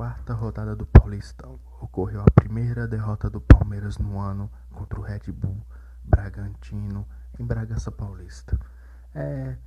[0.00, 5.30] quarta rodada do Paulistão, ocorreu a primeira derrota do Palmeiras no ano contra o Red
[5.30, 5.62] Bull
[6.02, 7.06] Bragantino
[7.38, 8.58] em Bragança Paulista.
[9.14, 9.58] É,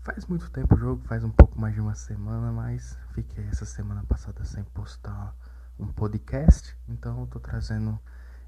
[0.00, 3.64] faz muito tempo o jogo, faz um pouco mais de uma semana, mas fiquei essa
[3.64, 5.32] semana passada sem postar
[5.78, 7.96] um podcast, então tô trazendo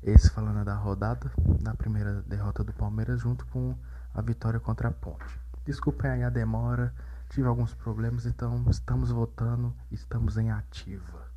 [0.02, 1.30] esse falando da rodada,
[1.62, 3.76] da primeira derrota do Palmeiras junto com
[4.12, 5.40] a vitória contra a Ponte.
[5.64, 6.92] Desculpem aí a demora,
[7.30, 11.30] tive alguns problemas, então estamos voltando, estamos em ativa.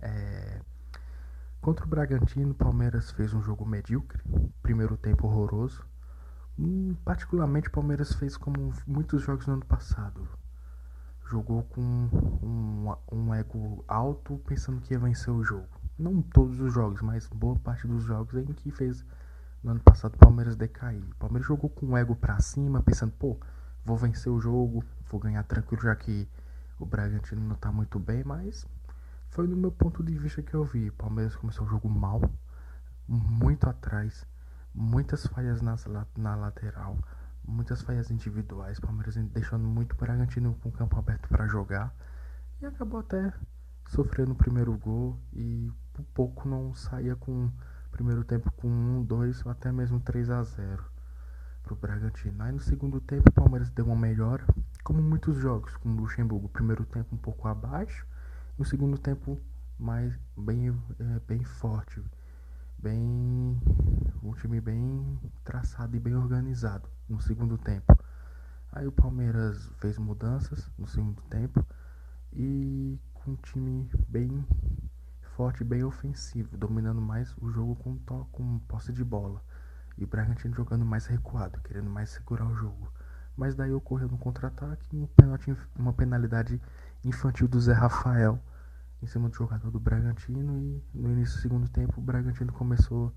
[0.00, 0.60] É...
[1.60, 4.22] Contra o Bragantino, o Palmeiras fez um jogo medíocre,
[4.62, 5.84] primeiro tempo horroroso.
[6.58, 10.28] Hum, particularmente, o Palmeiras fez como muitos jogos no ano passado.
[11.28, 15.68] Jogou com um, um ego alto, pensando que ia vencer o jogo.
[15.98, 19.04] Não todos os jogos, mas boa parte dos jogos em que fez
[19.62, 21.02] no ano passado o Palmeiras decair.
[21.12, 23.38] O Palmeiras jogou com o ego pra cima, pensando, pô,
[23.84, 26.26] vou vencer o jogo, vou ganhar tranquilo, já que
[26.78, 28.66] o Bragantino não tá muito bem, mas
[29.28, 30.88] foi no meu ponto de vista que eu vi.
[30.88, 32.20] O Palmeiras começou o jogo mal,
[33.06, 34.26] muito atrás,
[34.74, 36.98] muitas falhas nas, na lateral,
[37.44, 38.78] muitas falhas individuais.
[38.78, 41.94] O Palmeiras deixando muito o Bragantino com o campo aberto para jogar
[42.60, 43.32] e acabou até
[43.88, 47.50] sofrendo o primeiro gol e por pouco não saía com
[47.90, 50.82] primeiro tempo com 1, 2 ou até mesmo 3 a 0
[51.62, 52.42] pro Bragantino.
[52.42, 54.44] Aí no segundo tempo o Palmeiras deu uma melhora,
[54.82, 58.06] como muitos jogos, com o Luxemburgo, primeiro tempo um pouco abaixo,
[58.58, 59.40] no segundo tempo
[59.78, 62.02] mais bem, é, bem forte,
[62.78, 63.60] bem
[64.22, 67.96] um time bem traçado e bem organizado no segundo tempo.
[68.72, 71.64] Aí o Palmeiras fez mudanças no segundo tempo
[72.32, 74.44] e com um time bem
[75.36, 77.98] forte, bem ofensivo, dominando mais o jogo com,
[78.32, 79.42] com posse de bola.
[79.96, 82.90] E o Bragantino jogando mais recuado, querendo mais segurar o jogo.
[83.36, 85.08] Mas daí ocorreu no contra-ataque um
[85.78, 86.60] uma penalidade
[87.04, 88.38] infantil do Zé Rafael
[89.02, 90.58] em cima do jogador do Bragantino.
[90.58, 93.12] E no início do segundo tempo o Bragantino começou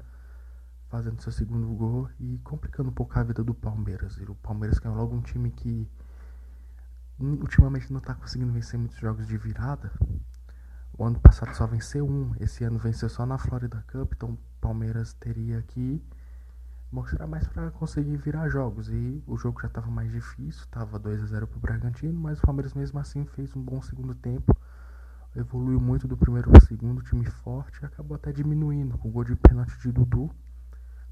[0.89, 4.17] fazendo seu segundo gol e complicando um pouco a vida do Palmeiras.
[4.17, 5.87] E o Palmeiras que é logo um time que
[7.19, 9.91] ultimamente não está conseguindo vencer muitos jogos de virada.
[10.97, 14.39] O ano passado só venceu um, esse ano venceu só na Florida Cup, então o
[14.61, 16.01] Palmeiras teria que
[16.91, 18.89] mostrar mais para conseguir virar jogos.
[18.89, 22.39] E o jogo já estava mais difícil, estava 2 a 0 para o Bragantino, mas
[22.39, 24.55] o Palmeiras mesmo assim fez um bom segundo tempo.
[25.35, 29.11] Evoluiu muito do primeiro para o segundo, time forte, e acabou até diminuindo com o
[29.11, 30.31] gol de pênalti de Dudu.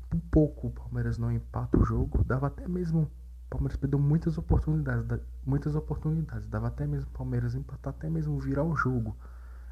[0.10, 3.12] Por pouco o Palmeiras não empata o jogo, dava até mesmo.
[3.48, 8.40] O Palmeiras perdeu muitas oportunidades, muitas oportunidades, dava até mesmo o Palmeiras empatar, até mesmo
[8.40, 9.16] virar o jogo,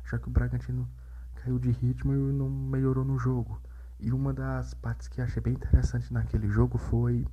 [0.06, 0.88] já que o Bragantino
[1.36, 3.60] caiu de ritmo e não melhorou no jogo.
[4.02, 7.24] E uma das partes que achei bem interessante naquele jogo foi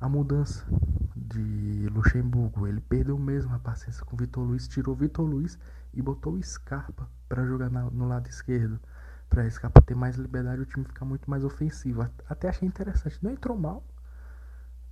[0.00, 0.66] a mudança
[1.14, 2.66] de Luxemburgo.
[2.66, 5.56] Ele perdeu mesmo a paciência com Vitor Luiz, tirou Vitor Luiz
[5.92, 8.80] e botou Scarpa para jogar na, no lado esquerdo.
[9.30, 12.02] Para Scarpa ter mais liberdade o time ficar muito mais ofensivo.
[12.28, 13.22] Até achei interessante.
[13.22, 13.84] Não entrou mal.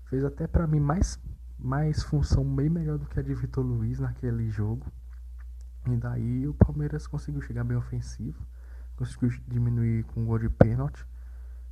[0.04, 1.18] Fez até para mim mais,
[1.58, 4.86] mais função bem melhor do que a de Vitor Luiz naquele jogo.
[5.90, 8.38] E daí o Palmeiras conseguiu chegar bem ofensivo
[8.96, 11.06] conseguiu diminuir com um gol de pênalti.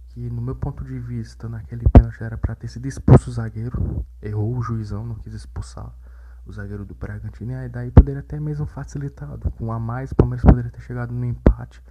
[0.09, 4.05] Que no meu ponto de vista, naquele pênalti era para ter sido expulso o zagueiro.
[4.21, 5.95] Errou o juizão, não quis expulsar
[6.45, 7.53] o zagueiro do Bragantino.
[7.53, 9.51] E aí daí poderia até mesmo facilitado.
[9.53, 11.83] Com a mais, o Palmeiras poderia ter chegado no empate.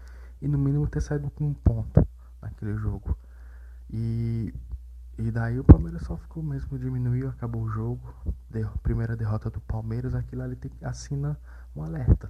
[0.41, 2.05] E no mínimo ter saído com um ponto
[2.41, 3.17] naquele jogo.
[3.89, 4.53] E,
[5.17, 8.13] e daí o Palmeiras só ficou mesmo, diminuiu, acabou o jogo.
[8.49, 11.39] Deu, primeira derrota do Palmeiras, aquilo ali tem, assina
[11.73, 12.29] um alerta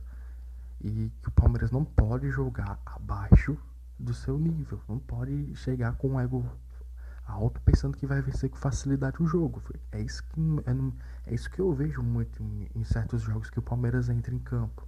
[0.81, 3.57] e que o Palmeiras não pode jogar abaixo
[3.97, 6.45] do seu nível, não pode chegar com um ego
[7.29, 9.62] alto pensando que vai vencer com facilidade o jogo.
[9.91, 13.59] É isso que, é, é isso que eu vejo muito em, em, certos jogos que
[13.59, 14.88] o Palmeiras entra em campo.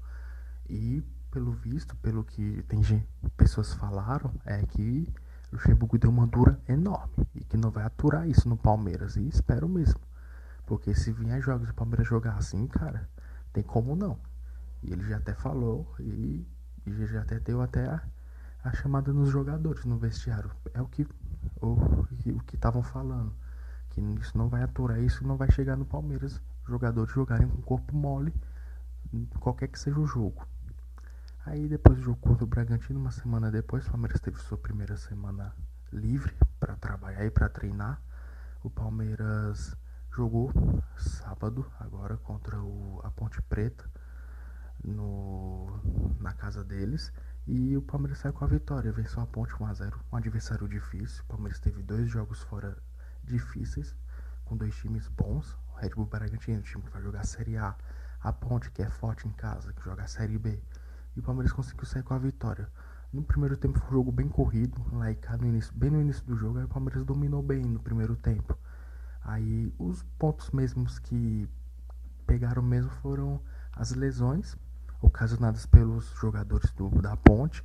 [0.69, 3.07] E pelo visto, pelo que tem gente,
[3.37, 5.07] pessoas falaram, é que
[5.51, 9.15] o Luxemburgo deu uma dura enorme e que não vai aturar isso no Palmeiras.
[9.15, 9.99] E espero mesmo.
[10.65, 13.09] Porque se vier jogos o Palmeiras jogar assim, cara,
[13.53, 14.17] tem como não.
[14.83, 16.47] E ele já até falou e,
[16.85, 18.01] e já até deu até a,
[18.63, 20.51] a, chamada nos jogadores no vestiário.
[20.73, 21.07] É o que
[21.61, 23.33] o, o que estavam falando.
[23.89, 26.41] Que isso não vai aturar, isso não vai chegar no Palmeiras.
[26.67, 28.33] Jogadores jogarem com corpo mole,
[29.39, 30.47] qualquer que seja o jogo.
[31.45, 34.95] Aí depois do jogo contra o Bragantino, uma semana depois, o Palmeiras teve sua primeira
[34.95, 35.53] semana
[35.91, 38.01] livre para trabalhar e para treinar.
[38.63, 39.75] O Palmeiras
[40.15, 40.51] jogou
[40.97, 43.89] sábado agora contra o, a Ponte Preta
[44.83, 45.67] no,
[46.19, 47.11] na casa deles.
[47.47, 51.23] E o Palmeiras saiu com a vitória, venceu a Ponte 1x0, um adversário difícil.
[51.23, 52.77] O Palmeiras teve dois jogos fora
[53.23, 53.95] difíceis,
[54.45, 55.57] com dois times bons.
[55.69, 57.75] O Red Bull Bragantino, time que vai jogar a Série A.
[58.21, 60.61] A Ponte, que é forte em casa, que joga a Série B.
[61.15, 62.69] e o Palmeiras conseguiu sair com a vitória.
[63.11, 65.99] No primeiro tempo foi um jogo bem corrido, lá e cá no início, bem no
[65.99, 68.57] início do jogo, aí o Palmeiras dominou bem no primeiro tempo.
[69.23, 71.49] Aí os pontos mesmos que
[72.25, 73.41] pegaram mesmo foram
[73.73, 74.55] as lesões
[75.01, 77.63] ocasionadas pelos jogadores do, da ponte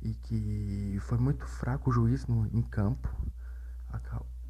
[0.00, 3.08] e que foi muito fraco o juiz no, em campo,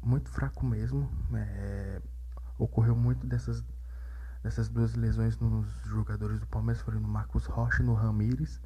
[0.01, 1.09] muito fraco mesmo.
[1.33, 2.01] É,
[2.57, 3.63] ocorreu muito dessas,
[4.41, 8.59] dessas duas lesões nos jogadores do Palmeiras, foram no Marcos Rocha e no Ramires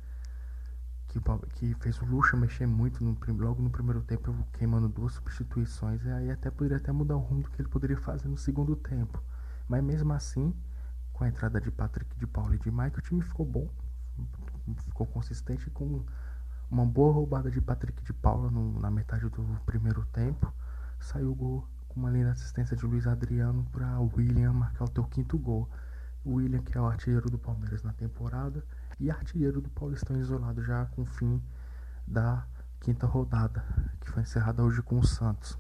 [1.07, 1.21] que,
[1.53, 6.09] que fez o Lucha mexer muito no, logo no primeiro tempo, queimando duas substituições, e
[6.09, 9.21] aí até poderia até mudar o rumo do que ele poderia fazer no segundo tempo.
[9.67, 10.53] Mas mesmo assim,
[11.17, 13.67] com a entrada de Patrick, de Paulo e de Mike, o time ficou bom,
[14.85, 16.05] ficou consistente com
[16.69, 20.53] uma boa roubada de Patrick de Paula no, na metade do primeiro tempo.
[20.99, 25.03] Saiu o gol com uma linda assistência de Luiz Adriano para William marcar o teu
[25.05, 25.67] quinto gol.
[26.23, 28.63] William, que é o artilheiro do Palmeiras na temporada,
[28.99, 31.41] e artilheiro do Paulistão isolado já com o fim
[32.05, 32.45] da
[32.79, 33.63] quinta rodada,
[34.01, 35.57] que foi encerrada hoje com o Santos.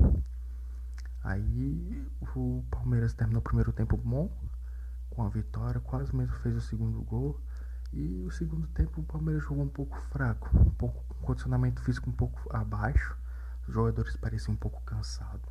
[1.23, 2.05] Aí
[2.35, 4.29] o Palmeiras terminou o primeiro tempo bom,
[5.17, 7.41] com a vitória, quase mesmo fez o segundo gol.
[7.91, 12.07] E o segundo tempo o Palmeiras jogou um pouco fraco, um pouco com condicionamento físico
[12.07, 13.17] um pouco abaixo.
[13.67, 15.49] Os jogadores pareciam um pouco cansados.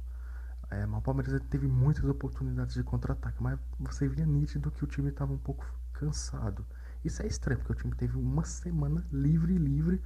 [0.71, 4.87] É, mas o Palmeiras teve muitas oportunidades de contra-ataque, mas você via nítido que o
[4.87, 6.65] time estava um pouco cansado.
[7.05, 10.01] Isso é estranho, porque o time teve uma semana livre, livre,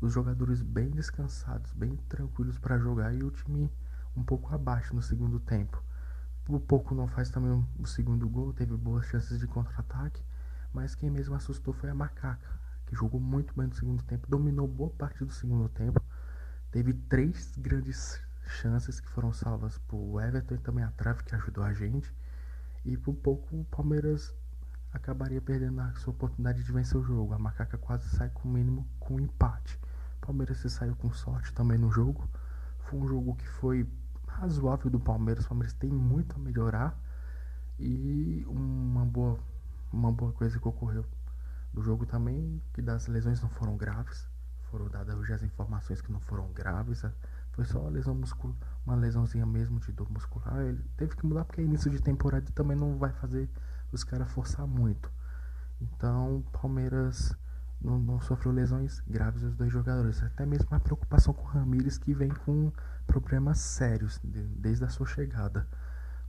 [0.00, 3.70] os jogadores bem descansados, bem tranquilos para jogar e o time
[4.16, 5.80] um pouco abaixo no segundo tempo.
[6.44, 10.22] Por pouco não faz também o segundo gol, teve boas chances de contra-ataque,
[10.72, 14.68] mas quem mesmo assustou foi a Macaca, que jogou muito bem no segundo tempo, dominou
[14.68, 16.02] boa parte do segundo tempo,
[16.70, 21.64] teve três grandes chances que foram salvas por Everton e também a trave que ajudou
[21.64, 22.14] a gente.
[22.84, 24.34] E por pouco o Palmeiras
[24.92, 27.32] acabaria perdendo a sua oportunidade de vencer o jogo.
[27.32, 29.78] A Macaca quase sai com o mínimo com um empate.
[30.18, 32.28] O Palmeiras se saiu com sorte também no jogo.
[32.80, 33.88] Foi um jogo que foi
[34.40, 35.44] razoável do Palmeiras.
[35.44, 36.98] O Palmeiras tem muito a melhorar.
[37.78, 39.38] E uma boa,
[39.92, 41.04] uma boa coisa que ocorreu
[41.72, 44.28] do jogo também, que das lesões não foram graves.
[44.70, 47.04] Foram dadas hoje as informações que não foram graves.
[47.52, 50.60] Foi só uma lesão muscular, uma lesãozinha mesmo de dor muscular.
[50.62, 53.48] Ele teve que mudar porque é início de temporada também não vai fazer
[53.92, 55.10] os caras forçar muito.
[55.80, 57.36] Então, Palmeiras
[57.84, 60.22] não, não, sofreu lesões graves os dois jogadores.
[60.22, 62.72] Até mesmo a preocupação com o Ramires, que vem com
[63.06, 65.68] problemas sérios de, desde a sua chegada.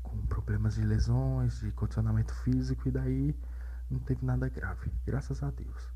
[0.03, 3.35] Com problemas de lesões, de condicionamento físico, e daí
[3.89, 5.95] não teve nada grave, graças a Deus.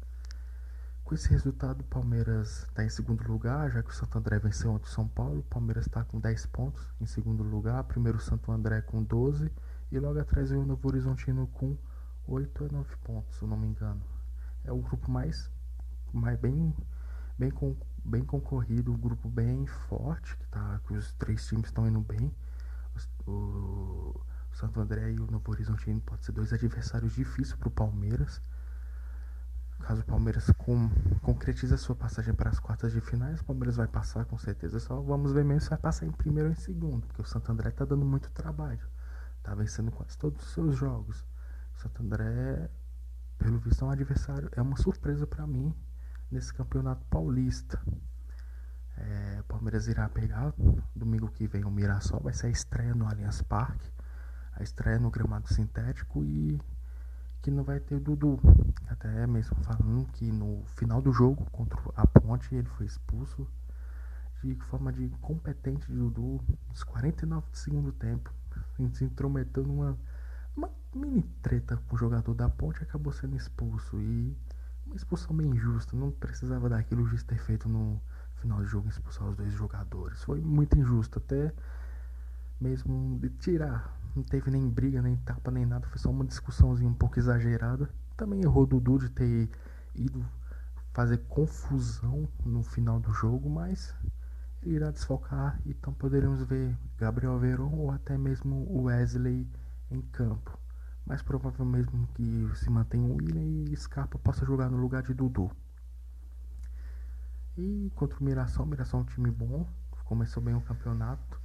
[1.04, 4.72] Com esse resultado, o Palmeiras está em segundo lugar, já que o Santo André venceu
[4.72, 5.40] ontem o São Paulo.
[5.40, 7.84] O Palmeiras está com 10 pontos em segundo lugar.
[7.84, 9.52] Primeiro o Santo André com 12
[9.92, 11.76] e logo atrás veio o Novo Horizontino com
[12.28, 14.19] 8 a 9 pontos, se eu não me engano.
[14.64, 15.50] É o grupo mais,
[16.14, 16.74] mais bem,
[17.38, 17.52] bem,
[18.04, 22.34] bem concorrido, um grupo bem forte, que, tá, que os três times estão indo bem.
[23.26, 27.72] O, o Santo André e o Novo Horizontino podem ser dois adversários difíceis para o
[27.72, 28.42] Palmeiras.
[29.80, 30.90] Caso o Palmeiras com,
[31.22, 34.80] concretize a sua passagem para as quartas de finais, o Palmeiras vai passar com certeza.
[34.80, 37.52] Só vamos ver mesmo se vai passar em primeiro ou em segundo, porque o Santo
[37.52, 38.86] André está dando muito trabalho.
[39.42, 41.26] Tá vencendo quase todos os seus jogos.
[41.76, 42.70] Santo André,
[43.40, 44.50] pelo visto, é um adversário.
[44.56, 45.74] É uma surpresa para mim
[46.30, 47.82] nesse campeonato paulista.
[48.98, 50.54] É, Palmeiras irá pegar
[50.96, 52.20] domingo que vem o Mirassol.
[52.20, 53.90] Vai ser a estreia no Allianz Parque.
[54.54, 56.60] A estreia no gramado sintético e
[57.42, 58.40] que não vai ter o Dudu.
[58.88, 63.48] Até mesmo falando que no final do jogo contra a Ponte ele foi expulso
[64.44, 68.34] de forma de incompetente de Dudu nos 49 do segundo tempo
[68.94, 69.98] se intrometeu numa
[70.56, 74.00] uma mini treta com o jogador da ponte acabou sendo expulso.
[74.00, 74.36] E
[74.86, 75.96] uma expulsão bem injusta.
[75.96, 78.02] Não precisava daquilo o juiz ter feito no
[78.36, 80.24] final do jogo expulsar os dois jogadores.
[80.24, 81.54] Foi muito injusto, até
[82.60, 83.98] mesmo de tirar.
[84.16, 85.88] Não teve nem briga, nem tapa, nem nada.
[85.88, 87.90] Foi só uma discussãozinha um pouco exagerada.
[88.18, 89.50] Também errou Dudu de ter
[89.96, 90.26] ido
[90.94, 93.96] fazer confusão no final do jogo, mas
[94.64, 99.48] irá desfocar, então poderemos ver Gabriel Veron ou até mesmo Wesley
[99.92, 100.58] em campo.
[101.06, 105.14] Mais provável mesmo que se mantenha o William e Scarpa possa jogar no lugar de
[105.14, 105.52] Dudu.
[107.58, 109.68] E contra o Mirassol, o Mirassol é um time bom,
[110.06, 111.40] começou bem o campeonato,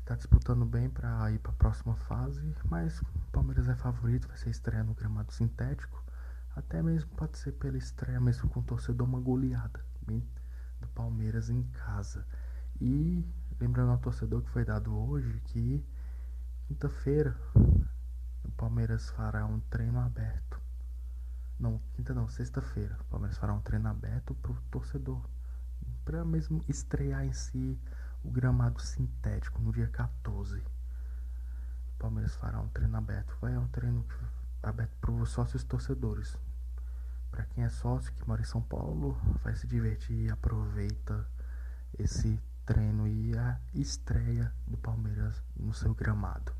[0.00, 4.36] está disputando bem para ir para a próxima fase, mas o Palmeiras é favorito, vai
[4.36, 6.02] ser estreia no gramado sintético,
[6.54, 10.26] até mesmo pode ser pela estreia mesmo com o torcedor uma goleada, bem
[10.80, 12.26] do Palmeiras em casa.
[12.80, 13.24] E
[13.60, 15.84] lembrando ao torcedor que foi dado hoje que
[16.68, 17.34] quinta-feira
[18.44, 20.60] o Palmeiras fará um treino aberto
[21.58, 22.94] Não, quinta não, sexta-feira.
[23.00, 25.26] O Palmeiras fará um treino aberto pro torcedor.
[26.04, 27.80] Pra mesmo estrear em si
[28.22, 30.58] o gramado sintético no dia 14.
[30.58, 33.34] O Palmeiras fará um treino aberto.
[33.40, 34.04] Vai é um treino
[34.62, 36.36] aberto para os sócios torcedores.
[37.30, 41.26] Para quem é sócio que mora em São Paulo, vai se divertir e aproveita
[41.98, 46.52] esse treino e a estreia do Palmeiras no seu gramado.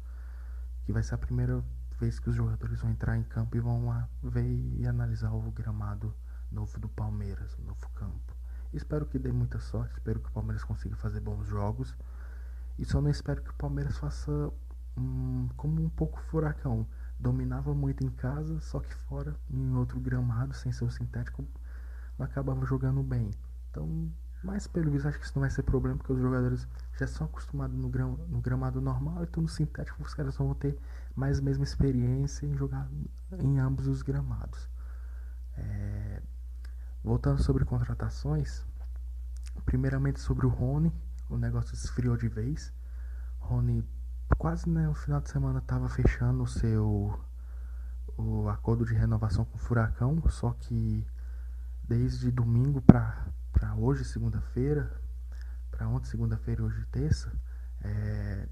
[0.86, 1.62] Que vai ser a primeira
[2.00, 5.50] vez que os jogadores vão entrar em campo e vão lá ver e analisar o
[5.50, 6.14] gramado
[6.50, 8.34] novo do Palmeiras, o novo campo.
[8.72, 11.94] Espero que dê muita sorte, espero que o Palmeiras consiga fazer bons jogos.
[12.78, 14.50] E só não espero que o Palmeiras faça
[14.96, 16.86] um, como um pouco furacão.
[17.20, 21.44] Dominava muito em casa, só que fora, em outro gramado, sem ser o sintético,
[22.18, 23.30] não acabava jogando bem.
[23.70, 24.10] Então,
[24.42, 26.66] mas pelo visto, acho que isso não vai ser problema, porque os jogadores
[26.98, 30.78] já são acostumados no, gram, no gramado normal, então no sintético os caras vão ter
[31.14, 32.88] mais a mesma experiência em jogar
[33.38, 34.68] em ambos os gramados.
[35.56, 36.22] É,
[37.02, 38.64] voltando sobre contratações,
[39.64, 40.92] primeiramente sobre o Rony,
[41.28, 42.72] o negócio esfriou de vez.
[43.40, 43.84] Rony
[44.36, 47.18] quase né, no final de semana estava fechando o seu
[48.16, 51.06] o acordo de renovação com o Furacão, só que
[51.84, 53.26] desde domingo para
[53.78, 54.90] hoje, segunda-feira,
[55.70, 57.32] para ontem, segunda-feira e hoje, terça,
[57.82, 58.48] é,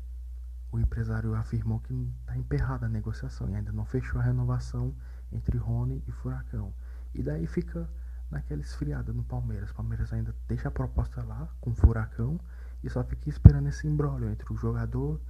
[0.70, 4.94] o empresário afirmou que está emperrada a negociação e ainda não fechou a renovação
[5.32, 6.72] entre Rony e Furacão.
[7.14, 7.88] E daí fica
[8.30, 9.70] naquela esfriada no Palmeiras.
[9.70, 12.38] O Palmeiras ainda deixa a proposta lá com o Furacão
[12.82, 15.20] e só fica esperando esse embrólio entre o jogador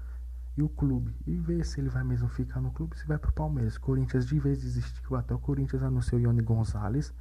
[0.57, 1.15] e o clube.
[1.27, 3.79] E ver se ele vai mesmo ficar no clube, se vai pro Palmeiras.
[3.79, 7.15] Corinthians de vez desistiu, até o Corinthians anunciou Ione Gonzalez,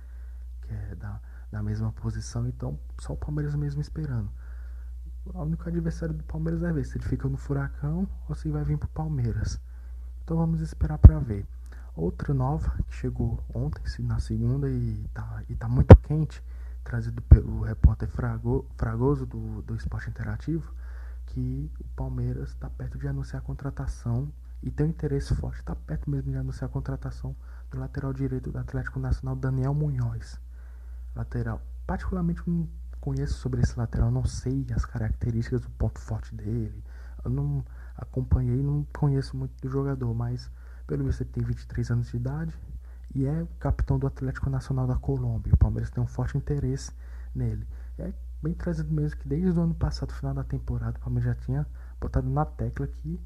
[0.61, 1.21] que é da,
[1.55, 4.29] da mesma posição, então só o Palmeiras mesmo esperando.
[5.25, 8.65] O único adversário do Palmeiras é ver se ele fica no Furacão ou se vai
[8.65, 9.57] vir pro Palmeiras.
[10.21, 11.47] Então vamos esperar para ver.
[11.95, 16.43] Outra nova que chegou ontem, na segunda, e tá, e tá muito quente,
[16.83, 20.74] trazido pelo repórter Frago, Fragoso do, do Esporte Interativo,
[21.27, 24.29] que o Palmeiras está perto de anunciar a contratação
[24.62, 27.33] e tem um interesse forte, está perto mesmo de anunciar a contratação
[27.71, 30.38] do lateral direito do Atlético Nacional, Daniel Munhoz.
[31.15, 31.62] Lateral.
[31.88, 32.67] Particularmente não
[33.00, 36.84] conheço sobre esse lateral, não sei as características do ponto forte dele.
[37.24, 37.63] Eu não
[37.95, 40.50] acompanhei, não conheço muito do jogador, mas
[40.88, 42.53] pelo visto ele tem 23 anos de idade
[43.13, 45.53] e é capitão do Atlético Nacional da Colômbia.
[45.53, 46.91] O Palmeiras tem um forte interesse
[47.34, 47.67] nele.
[47.98, 51.45] É bem trazido mesmo que desde o ano passado, final da temporada, o Palmeiras já
[51.45, 51.67] tinha
[52.01, 53.19] botado na tecla que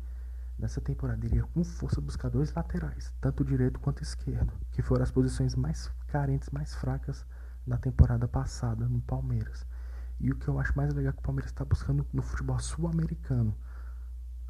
[0.58, 5.12] nessa temporada iria com força buscar dois laterais, tanto direito quanto esquerdo, que foram as
[5.12, 7.26] posições mais carentes, mais fracas
[7.70, 9.66] na temporada passada no Palmeiras.
[10.20, 12.60] E o que eu acho mais legal é que o Palmeiras está buscando no futebol
[12.60, 13.56] sul-americano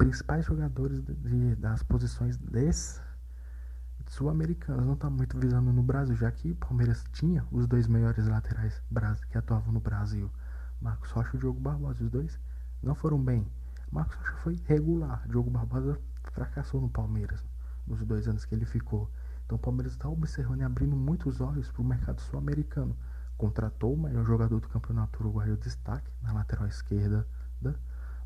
[0.00, 3.02] principais jogadores de, de, das posições desses
[4.06, 8.26] sul-americanos não está muito visando no Brasil, já que o Palmeiras tinha os dois melhores
[8.26, 8.82] laterais
[9.30, 10.30] que atuavam no Brasil.
[10.80, 12.02] Marcos Rocha e Diogo Barbosa.
[12.02, 12.40] Os dois
[12.82, 13.46] não foram bem.
[13.92, 15.22] Marcos Rocha foi regular.
[15.28, 16.00] Diogo Barbosa
[16.32, 17.44] fracassou no Palmeiras
[17.86, 19.08] nos dois anos que ele ficou.
[19.44, 22.96] Então o Palmeiras está observando e abrindo muitos olhos para o mercado sul-americano.
[23.40, 27.26] Contratou o maior jogador do campeonato uruguaio destaque na lateral esquerda,
[27.58, 27.74] da,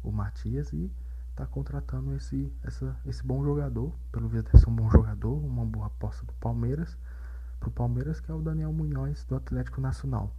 [0.02, 0.90] o Matias, e
[1.30, 3.94] está contratando esse, essa, esse bom jogador.
[4.10, 6.98] Pelo visto, deve ser um bom jogador, uma boa aposta do Palmeiras.
[7.60, 10.34] Para o Palmeiras, que é o Daniel Munhoz do Atlético Nacional.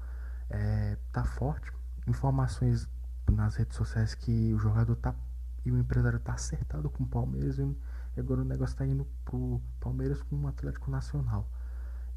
[0.49, 1.71] É, tá forte,
[2.05, 2.85] informações
[3.31, 5.15] nas redes sociais que o jogador tá
[5.63, 9.61] e o empresário tá acertado com o Palmeiras e agora o negócio tá indo pro
[9.79, 11.49] Palmeiras com o Atlético Nacional.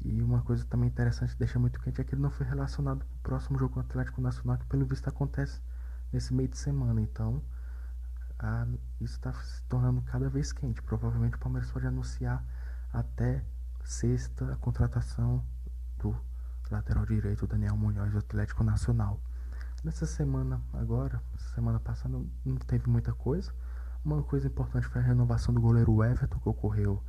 [0.01, 3.31] E uma coisa também interessante, deixa muito quente, é que ele não foi relacionado pro
[3.31, 5.61] próximo jogo o Atlético Nacional, que pelo visto acontece
[6.11, 7.01] nesse meio de semana.
[7.01, 7.43] Então,
[8.39, 8.65] a,
[9.01, 10.81] isso está se tornando cada vez quente.
[10.81, 12.43] Provavelmente o Palmeiras pode anunciar
[12.93, 13.43] até
[13.83, 15.43] sexta a contratação
[15.97, 16.15] do
[16.71, 19.19] lateral direito Daniel Munhoz do Atlético Nacional.
[19.83, 21.21] Nessa semana agora,
[21.53, 23.53] semana passada, não teve muita coisa.
[24.03, 27.03] Uma coisa importante foi a renovação do goleiro Everton, que ocorreu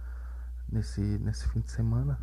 [0.68, 2.18] nesse, nesse fim de semana.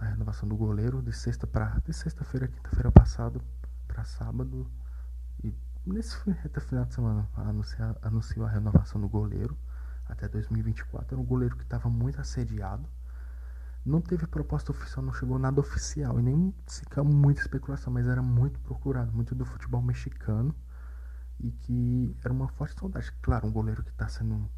[0.00, 3.40] A renovação do goleiro de sexta para de sexta-feira, quinta-feira passado
[3.86, 4.68] para sábado.
[5.44, 5.54] E
[5.86, 9.56] nesse reta final de semana anunciou, anunciou a renovação do goleiro
[10.08, 11.14] até 2024.
[11.14, 12.88] Era um goleiro que estava muito assediado
[13.84, 18.22] não teve proposta oficial, não chegou nada oficial e nem sequer muita especulação, mas era
[18.22, 20.54] muito procurado, muito do futebol mexicano
[21.38, 23.10] e que era uma forte saudade.
[23.22, 24.50] Claro, um goleiro que está sendo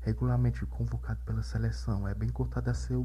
[0.00, 2.96] regularmente convocado pela seleção, é bem cotado a ser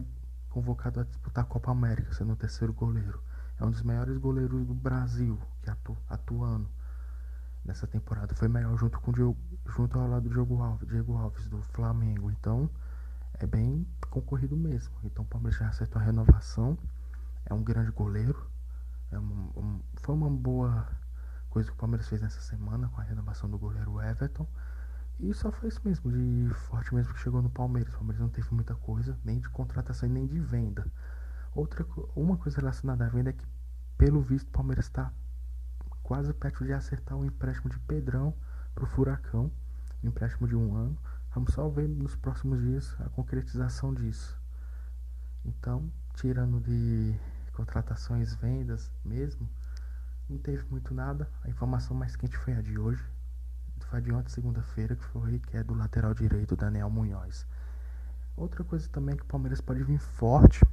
[0.50, 3.22] convocado a disputar a Copa América, sendo o terceiro goleiro.
[3.60, 6.68] É um dos maiores goleiros do Brasil que atu, atuando
[7.66, 8.34] nessa temporada.
[8.36, 9.38] Foi melhor junto com Diogo,
[9.68, 12.32] junto ao lado do Diego Alves, Diego Alves do Flamengo.
[12.32, 12.70] Então,
[13.40, 14.94] é bem concorrido mesmo.
[15.04, 16.78] Então o Palmeiras já acertou a renovação.
[17.46, 18.50] É um grande goleiro.
[19.12, 20.88] É um, um, foi uma boa
[21.50, 24.48] coisa que o Palmeiras fez nessa semana com a renovação do goleiro Everton.
[25.20, 27.94] E só foi isso mesmo, de forte mesmo que chegou no Palmeiras.
[27.94, 30.90] O Palmeiras não teve muita coisa, nem de contratação nem de venda.
[31.54, 31.86] Outra,
[32.16, 33.46] uma coisa relacionada à venda é que,
[33.98, 35.12] pelo visto, o Palmeiras está
[36.02, 38.34] quase perto de acertar o empréstimo de Pedrão
[38.74, 39.52] para o Furacão.
[40.02, 40.98] Um empréstimo de um ano.
[41.34, 44.40] Vamos só ver nos próximos dias a concretização disso.
[45.44, 47.14] Então, tirando de
[47.52, 49.50] contratações, vendas mesmo,
[50.30, 51.30] não teve muito nada.
[51.44, 53.04] A informação mais quente foi a de hoje,
[53.90, 57.44] foi de ontem, segunda-feira, que foi que é do lateral direito, Daniel Munhoz.
[58.38, 60.64] Outra coisa também é que o Palmeiras pode vir forte,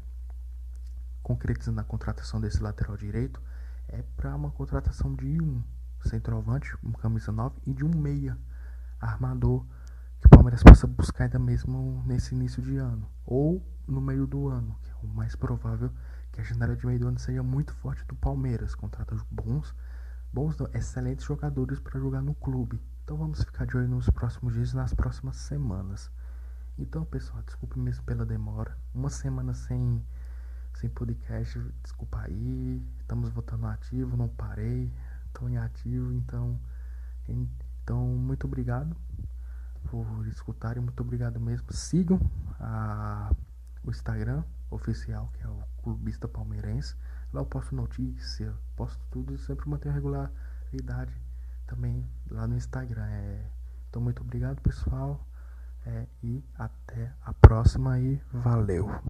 [1.23, 3.40] concretizando a contratação desse lateral direito,
[3.88, 5.62] é para uma contratação de um
[6.04, 8.37] centroavante, um camisa 9 e de um meia
[9.00, 9.64] armador
[10.20, 14.46] que o Palmeiras possa buscar ainda mesmo nesse início de ano ou no meio do
[14.49, 15.90] ano, que é o mais provável
[16.32, 19.75] que a janela de meio do ano seja muito forte do Palmeiras, contrata bons,
[20.30, 22.78] bons, excelentes jogadores para jogar no clube.
[23.06, 26.10] Então vamos ficar de olho nos próximos dias e nas próximas semanas.
[26.76, 28.76] Então, pessoal, desculpe mesmo pela demora.
[28.92, 30.04] Uma semana sem
[30.75, 32.84] sem podcast, desculpa aí.
[32.98, 34.92] Estamos voltando ativo, não parei,
[35.28, 36.58] estou em ativo, então
[37.28, 38.96] então muito obrigado
[39.84, 40.82] por escutarem.
[40.82, 41.72] Muito obrigado mesmo.
[41.72, 42.20] Sigam
[42.58, 43.32] a,
[43.84, 46.96] o Instagram oficial, que é o Clubista Palmeirense.
[47.32, 51.25] Lá eu posto notícia, posto tudo sempre mantenho regularidade
[51.66, 53.06] também lá no Instagram.
[53.06, 53.44] É,
[53.88, 55.26] então, muito obrigado, pessoal.
[55.87, 58.90] É, e até a próxima e valeu!